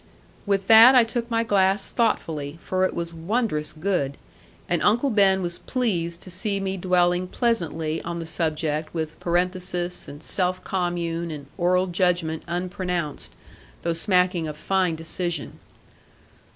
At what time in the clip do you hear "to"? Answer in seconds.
6.21-6.31